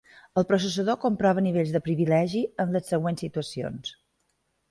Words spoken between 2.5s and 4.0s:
en les següents situacions.